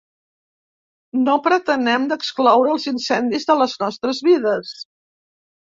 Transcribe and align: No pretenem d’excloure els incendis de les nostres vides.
No 1.25 1.35
pretenem 1.47 2.09
d’excloure 2.13 2.73
els 2.79 2.89
incendis 2.95 3.47
de 3.53 3.61
les 3.63 3.79
nostres 3.87 4.25
vides. 4.33 4.77